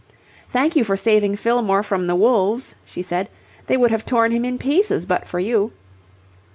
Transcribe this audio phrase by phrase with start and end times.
[0.49, 3.29] "Thank you for saving Fillmore from the wolves," she said.
[3.67, 5.73] "They would have torn him in pieces but for you."